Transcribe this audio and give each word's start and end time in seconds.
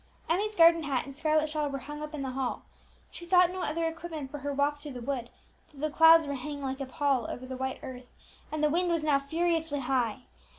Emmie's 0.27 0.55
garden 0.55 0.81
hat 0.81 1.05
and 1.05 1.15
scarlet 1.15 1.47
shawl 1.47 1.69
were 1.69 1.77
hung 1.85 2.01
up 2.01 2.15
in 2.15 2.23
the 2.23 2.31
hall; 2.31 2.63
she 3.11 3.23
sought 3.23 3.51
no 3.51 3.61
other 3.61 3.85
equipment 3.85 4.31
for 4.31 4.39
her 4.39 4.51
walk 4.51 4.77
through 4.79 4.93
the 4.93 4.99
wood, 4.99 5.29
though 5.71 5.87
the 5.87 5.93
clouds 5.93 6.25
were 6.25 6.33
hanging 6.33 6.63
like 6.63 6.79
a 6.79 6.87
pall 6.87 7.29
over 7.29 7.45
the 7.45 7.55
white 7.55 7.77
earth, 7.83 8.07
and 8.51 8.63
the 8.63 8.69
wind 8.71 8.89
was 8.89 9.03
now 9.03 9.19
furiously 9.19 9.81
high. 9.81 10.23